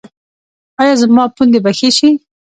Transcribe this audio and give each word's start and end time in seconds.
ایا 0.81 0.93
زما 1.01 1.23
پوندې 1.35 1.59
به 1.63 1.71
ښې 1.77 1.89
شي؟ 1.97 2.09